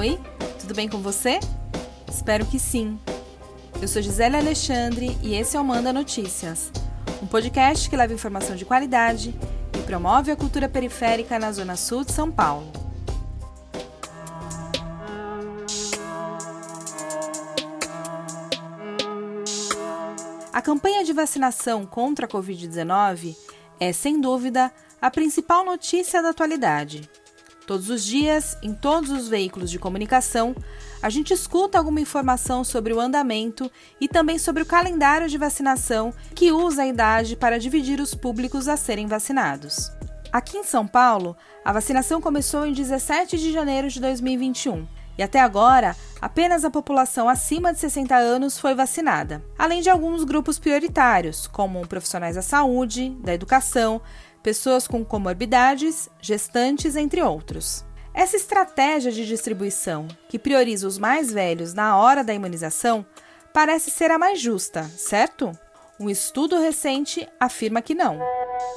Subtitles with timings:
[0.00, 0.18] Oi,
[0.58, 1.38] tudo bem com você?
[2.10, 2.98] Espero que sim.
[3.82, 6.72] Eu sou Gisele Alexandre e esse é o Manda Notícias,
[7.22, 9.38] um podcast que leva informação de qualidade
[9.78, 12.72] e promove a cultura periférica na Zona Sul de São Paulo.
[20.50, 23.36] A campanha de vacinação contra a Covid-19
[23.78, 27.06] é, sem dúvida, a principal notícia da atualidade.
[27.70, 30.56] Todos os dias, em todos os veículos de comunicação,
[31.00, 33.70] a gente escuta alguma informação sobre o andamento
[34.00, 38.66] e também sobre o calendário de vacinação que usa a idade para dividir os públicos
[38.66, 39.92] a serem vacinados.
[40.32, 44.84] Aqui em São Paulo, a vacinação começou em 17 de janeiro de 2021
[45.16, 50.24] e até agora apenas a população acima de 60 anos foi vacinada, além de alguns
[50.24, 54.00] grupos prioritários, como profissionais da saúde, da educação,
[54.42, 57.84] pessoas com comorbidades, gestantes, entre outros.
[58.12, 63.06] Essa estratégia de distribuição, que prioriza os mais velhos na hora da imunização,
[63.52, 65.52] parece ser a mais justa, certo?
[65.98, 68.18] Um estudo recente afirma que não.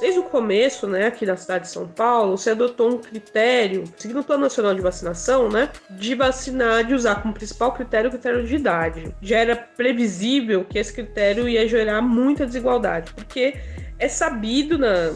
[0.00, 4.20] Desde o começo, né, aqui na cidade de São Paulo, se adotou um critério, seguindo
[4.20, 8.46] o Plano Nacional de Vacinação, né, de vacinar, de usar como principal critério o critério
[8.46, 9.14] de idade.
[9.22, 13.56] Já era previsível que esse critério ia gerar muita desigualdade, porque
[14.04, 15.12] é sabido na,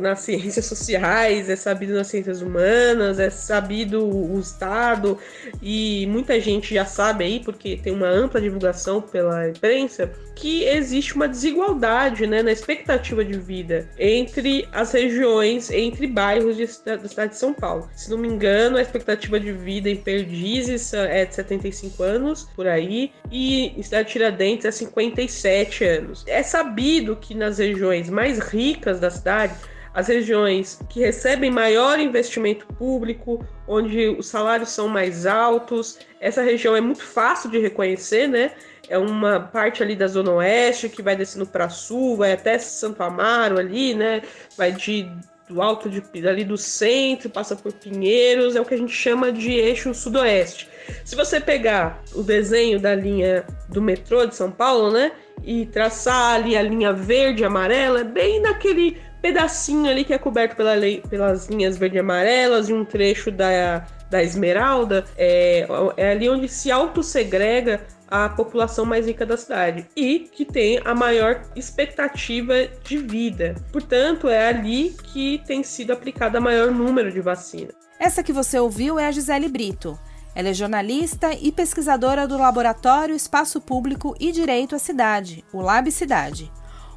[0.00, 5.18] nas ciências sociais, é sabido nas ciências humanas, é sabido o Estado,
[5.62, 11.14] e muita gente já sabe aí, porque tem uma ampla divulgação pela imprensa, que existe
[11.14, 17.32] uma desigualdade né, na expectativa de vida entre as regiões, entre bairros de, da cidade
[17.32, 17.88] de São Paulo.
[17.94, 22.66] Se não me engano, a expectativa de vida em Perdizes é de 75 anos, por
[22.66, 26.24] aí, e em cidade de Tiradentes é 57 anos.
[26.26, 29.54] É sabido que nas regiões mais ricas da cidade,
[29.92, 36.74] as regiões que recebem maior investimento público, onde os salários são mais altos, essa região
[36.74, 38.52] é muito fácil de reconhecer, né?
[38.88, 43.02] É uma parte ali da Zona Oeste que vai descendo para sul, vai até Santo
[43.02, 44.22] Amaro ali, né?
[44.56, 45.10] Vai de
[45.48, 49.30] do alto de ali do centro, passa por Pinheiros, é o que a gente chama
[49.30, 50.68] de eixo sudoeste.
[51.04, 56.34] Se você pegar o desenho da linha do metrô de São Paulo, né, e traçar
[56.34, 60.74] ali a linha verde amarela, bem naquele pedacinho ali que é coberto pela
[61.08, 66.48] pelas linhas verde e amarelas e um trecho da, da Esmeralda, é, é ali onde
[66.48, 72.98] se autossegrega a população mais rica da cidade e que tem a maior expectativa de
[72.98, 73.54] vida.
[73.72, 77.74] Portanto, é ali que tem sido aplicado o maior número de vacinas.
[77.98, 79.98] Essa que você ouviu é a Gisele Brito.
[80.34, 85.90] Ela é jornalista e pesquisadora do Laboratório Espaço Público e Direito à Cidade, o Lab
[85.92, 86.50] Cidade,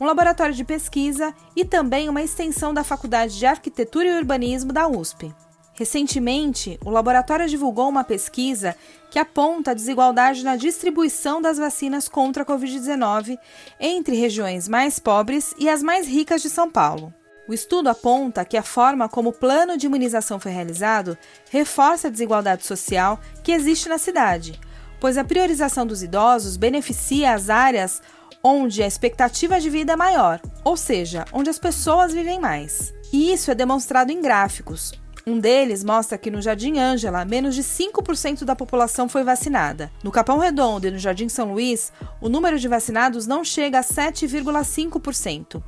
[0.00, 4.88] um laboratório de pesquisa e também uma extensão da Faculdade de Arquitetura e Urbanismo da
[4.88, 5.34] USP.
[5.74, 8.74] Recentemente, o laboratório divulgou uma pesquisa
[9.10, 13.38] que aponta a desigualdade na distribuição das vacinas contra a Covid-19
[13.78, 17.14] entre regiões mais pobres e as mais ricas de São Paulo.
[17.48, 21.16] O estudo aponta que a forma como o plano de imunização foi realizado
[21.50, 24.60] reforça a desigualdade social que existe na cidade,
[25.00, 28.02] pois a priorização dos idosos beneficia as áreas
[28.44, 32.92] onde a expectativa de vida é maior, ou seja, onde as pessoas vivem mais.
[33.10, 34.92] E isso é demonstrado em gráficos.
[35.26, 39.90] Um deles mostra que no Jardim Ângela, menos de 5% da população foi vacinada.
[40.02, 43.84] No Capão Redondo e no Jardim São Luís, o número de vacinados não chega a
[43.84, 45.62] 7,5%.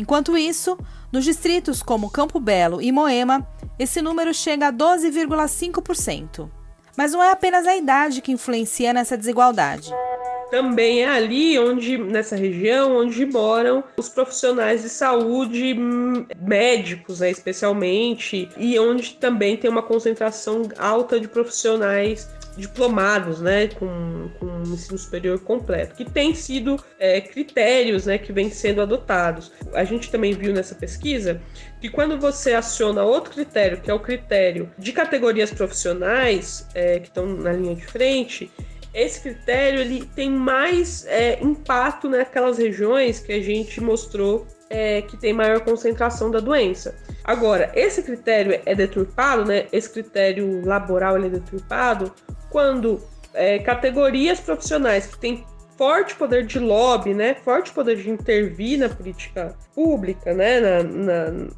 [0.00, 0.78] Enquanto isso,
[1.12, 3.46] nos distritos como Campo Belo e Moema,
[3.78, 6.50] esse número chega a 12,5%.
[6.96, 9.92] Mas não é apenas a idade que influencia nessa desigualdade.
[10.50, 15.74] Também é ali onde, nessa região, onde moram os profissionais de saúde
[16.40, 24.30] médicos, né, especialmente, e onde também tem uma concentração alta de profissionais diplomados, né, com,
[24.40, 29.52] com ensino superior completo, que tem sido é, critérios, né, que vêm sendo adotados.
[29.74, 31.40] A gente também viu nessa pesquisa
[31.80, 37.08] que quando você aciona outro critério, que é o critério de categorias profissionais é, que
[37.08, 38.50] estão na linha de frente,
[38.92, 45.16] esse critério ele tem mais é, impacto naquelas regiões que a gente mostrou é, que
[45.16, 46.96] tem maior concentração da doença.
[47.24, 49.66] Agora, esse critério é deturpado, né?
[49.72, 52.12] Esse critério laboral é deturpado
[52.48, 53.00] quando
[53.34, 55.44] é, categorias profissionais que têm
[55.80, 61.48] forte poder de lobby, né, forte poder de intervir na política pública, né, na, na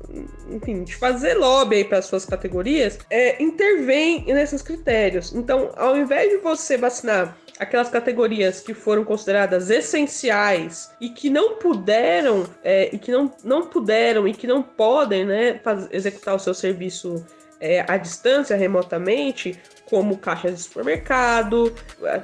[0.49, 5.35] enfim, de fazer lobby para suas categorias, é, intervém nesses critérios.
[5.35, 11.57] Então, ao invés de você vacinar aquelas categorias que foram consideradas essenciais e que não
[11.57, 15.61] puderam é, e que não, não puderam e que não podem né,
[15.91, 17.25] executar o seu serviço
[17.62, 19.56] é, à distância, remotamente,
[19.88, 21.73] como caixa de supermercado,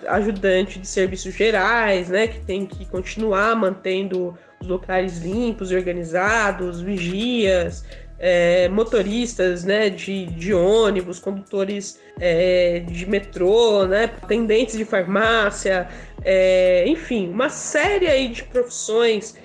[0.09, 6.81] ajudante de serviços gerais, né, que tem que continuar mantendo os locais limpos e organizados,
[6.81, 7.85] vigias,
[8.19, 15.87] é, motoristas né, de, de ônibus, condutores é, de metrô, né, atendentes de farmácia,
[16.25, 19.37] é, enfim, uma série aí de profissões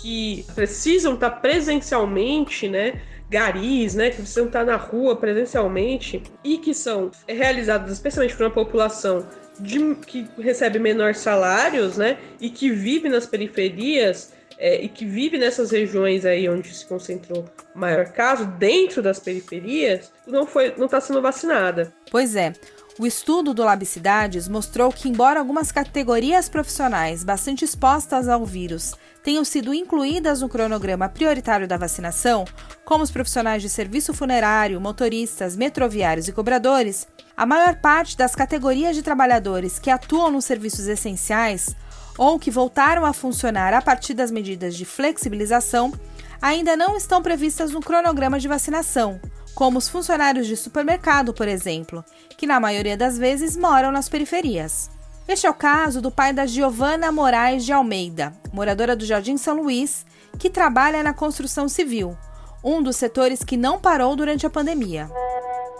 [0.00, 3.02] que precisam estar presencialmente, né,
[3.32, 8.52] garis, né, que precisam estar na rua presencialmente e que são realizadas especialmente por uma
[8.52, 9.26] população
[9.58, 15.38] de, que recebe menores salários, né, e que vive nas periferias, é, e que vive
[15.38, 17.44] nessas regiões aí onde se concentrou
[17.74, 21.92] maior caso, dentro das periferias, não foi, não está sendo vacinada.
[22.10, 22.52] Pois é.
[22.98, 28.94] O estudo do Labicidades mostrou que, embora algumas categorias profissionais bastante expostas ao vírus
[29.24, 32.44] tenham sido incluídas no cronograma prioritário da vacinação,
[32.84, 38.94] como os profissionais de serviço funerário, motoristas, metroviários e cobradores, a maior parte das categorias
[38.94, 41.74] de trabalhadores que atuam nos serviços essenciais
[42.18, 45.94] ou que voltaram a funcionar a partir das medidas de flexibilização,
[46.42, 49.18] ainda não estão previstas no cronograma de vacinação,
[49.54, 52.04] como os funcionários de supermercado, por exemplo,
[52.36, 54.90] que na maioria das vezes moram nas periferias.
[55.28, 59.56] Este é o caso do pai da Giovana Moraes de Almeida, moradora do Jardim São
[59.56, 60.04] Luís,
[60.38, 62.16] que trabalha na construção civil,
[62.64, 65.08] um dos setores que não parou durante a pandemia.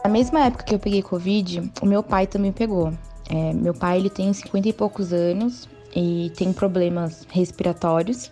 [0.04, 2.92] Na mesma época que eu peguei Covid, o meu pai também pegou.
[3.28, 8.30] É, meu pai ele tem 50 e poucos anos, e tem problemas respiratórios.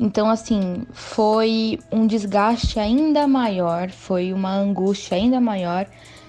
[0.00, 5.86] Então, assim, foi um desgaste ainda maior, foi uma angústia ainda maior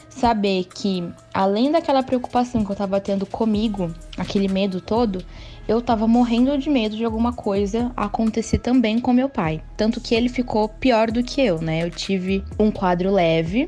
[0.10, 5.24] saber que, além daquela preocupação que eu tava tendo comigo, aquele medo todo,
[5.68, 9.62] eu tava morrendo de medo de alguma coisa acontecer também com meu pai.
[9.77, 11.83] Tanto que ele ficou pior do que eu, né?
[11.83, 13.68] Eu tive um quadro leve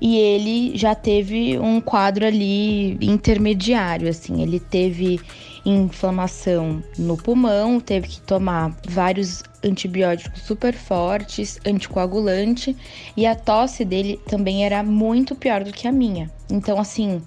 [0.00, 4.42] e ele já teve um quadro ali intermediário, assim.
[4.42, 5.20] Ele teve
[5.68, 12.76] inflamação no pulmão, teve que tomar vários antibióticos super fortes, anticoagulante,
[13.16, 16.30] e a tosse dele também era muito pior do que a minha.
[16.50, 17.20] Então, assim,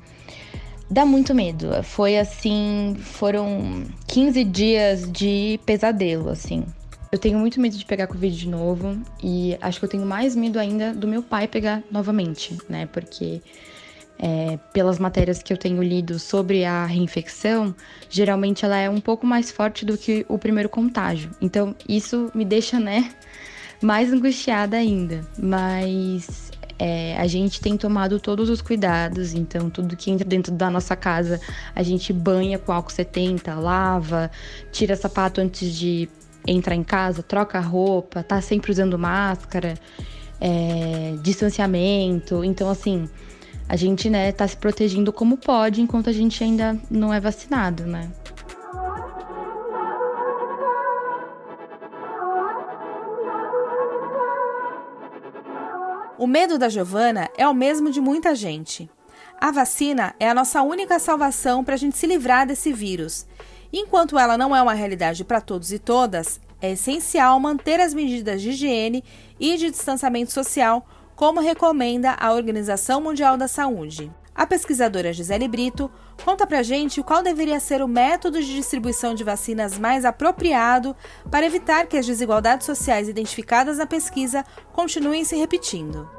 [0.89, 1.83] dá muito medo.
[1.83, 6.65] Foi assim, foram 15 dias de pesadelo, assim.
[7.11, 10.33] Eu tenho muito medo de pegar Covid de novo e acho que eu tenho mais
[10.35, 12.85] medo ainda do meu pai pegar novamente, né?
[12.85, 13.41] Porque
[14.21, 17.73] é, pelas matérias que eu tenho lido sobre a reinfecção,
[18.07, 21.31] geralmente ela é um pouco mais forte do que o primeiro contágio.
[21.41, 23.11] Então, isso me deixa, né,
[23.81, 25.21] mais angustiada ainda.
[25.41, 30.69] Mas é, a gente tem tomado todos os cuidados, então tudo que entra dentro da
[30.69, 31.41] nossa casa
[31.75, 34.29] a gente banha com álcool 70, lava,
[34.71, 36.07] tira sapato antes de
[36.47, 39.73] entrar em casa, troca roupa, tá sempre usando máscara,
[40.39, 42.43] é, distanciamento.
[42.43, 43.07] Então, assim,
[43.71, 47.85] a gente, né, tá se protegendo como pode enquanto a gente ainda não é vacinado,
[47.85, 48.11] né?
[56.17, 58.89] O medo da Giovana é o mesmo de muita gente.
[59.39, 63.25] A vacina é a nossa única salvação para a gente se livrar desse vírus.
[63.71, 68.41] Enquanto ela não é uma realidade para todos e todas, é essencial manter as medidas
[68.41, 69.01] de higiene
[69.39, 70.85] e de distanciamento social
[71.21, 74.11] como recomenda a Organização Mundial da Saúde.
[74.33, 75.87] A pesquisadora Gisele Brito
[76.25, 80.95] conta pra gente qual deveria ser o método de distribuição de vacinas mais apropriado
[81.29, 86.09] para evitar que as desigualdades sociais identificadas na pesquisa continuem se repetindo.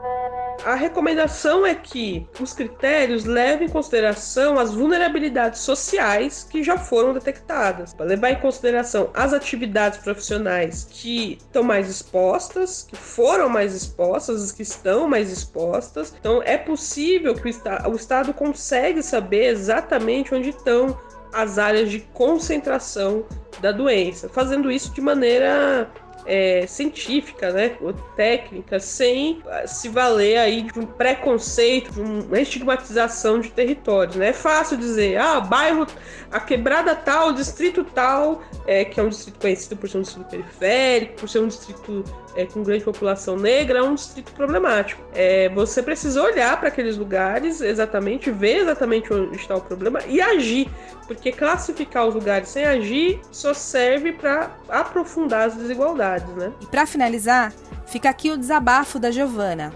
[0.65, 7.13] A recomendação é que os critérios levem em consideração as vulnerabilidades sociais que já foram
[7.13, 13.75] detectadas, para levar em consideração as atividades profissionais que estão mais expostas, que foram mais
[13.75, 16.15] expostas, as que estão mais expostas.
[16.17, 20.97] Então, é possível que o, Estado, o Estado consegue saber exatamente onde estão
[21.33, 23.25] as áreas de concentração
[23.61, 25.91] da doença, fazendo isso de maneira
[26.27, 32.41] é, científica, né, ou técnica, sem ah, se valer aí de um preconceito, de uma
[32.41, 34.29] estigmatização de territórios, né?
[34.29, 35.87] É fácil dizer, ah, bairro,
[36.31, 40.27] a quebrada tal, distrito tal, é, que é um distrito conhecido por ser um distrito
[40.29, 45.03] periférico, por ser um distrito é, com grande população negra, é um distrito problemático.
[45.15, 50.21] É, você precisa olhar para aqueles lugares exatamente, ver exatamente onde está o problema e
[50.21, 50.69] agir,
[51.15, 56.53] porque classificar os lugares sem agir só serve para aprofundar as desigualdades, né?
[56.61, 57.53] E para finalizar,
[57.87, 59.73] fica aqui o desabafo da Giovana.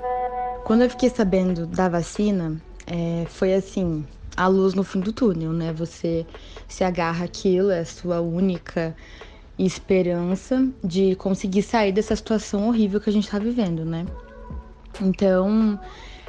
[0.65, 4.05] Quando eu fiquei sabendo da vacina, é, foi assim,
[4.37, 5.73] a luz no fim do túnel, né?
[5.73, 6.27] Você
[6.69, 8.95] se agarra aquilo, é a sua única
[9.59, 14.07] esperança de conseguir sair dessa situação horrível que a gente está vivendo, né?
[15.01, 15.79] Então,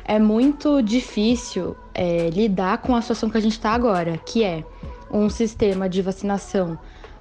[0.06, 4.64] é muito difícil é, lidar com a situação que a gente está agora, que é
[5.12, 6.78] um sistema de vacinação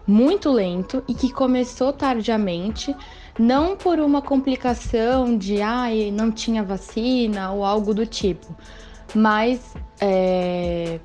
[0.07, 2.95] muito lento e que começou tardiamente,
[3.39, 8.47] não por uma complicação de ai, não tinha vacina ou algo do tipo,
[9.15, 11.01] mas é,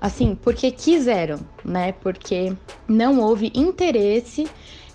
[0.00, 1.92] assim, porque quiseram, né?
[1.92, 2.52] Porque
[2.86, 4.46] não houve interesse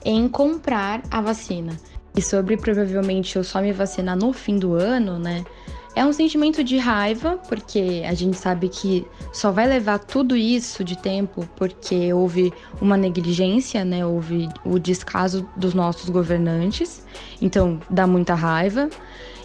[0.04, 1.78] em comprar a vacina.
[2.16, 5.44] E sobre provavelmente eu só me vacinar no fim do ano, né?
[5.94, 10.86] É um sentimento de raiva, porque a gente sabe que só vai levar tudo isso
[10.86, 14.06] de tempo porque houve uma negligência, né?
[14.06, 17.06] Houve o descaso dos nossos governantes.
[17.42, 18.90] Então dá muita raiva.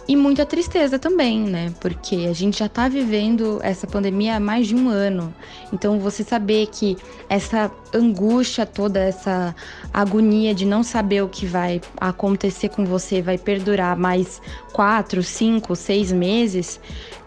[0.07, 1.73] E muita tristeza também, né?
[1.81, 5.35] Porque a gente já tá vivendo essa pandemia há mais de um ano.
[5.73, 6.95] Então, você saber que
[7.27, 9.53] essa angústia toda, essa
[9.93, 15.75] agonia de não saber o que vai acontecer com você vai perdurar mais quatro, cinco,
[15.75, 16.79] seis meses,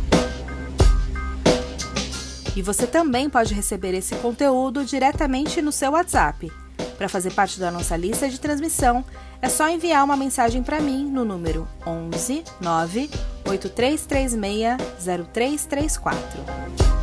[2.56, 6.52] E você também pode receber esse conteúdo diretamente no seu WhatsApp.
[6.98, 9.06] Para fazer parte da nossa lista de transmissão,
[9.42, 13.10] é só enviar uma mensagem para mim no número 11 9
[13.50, 16.99] 8336 0334.